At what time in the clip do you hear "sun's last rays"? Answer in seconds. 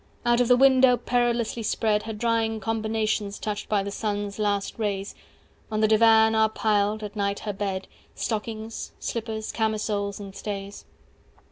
3.91-5.13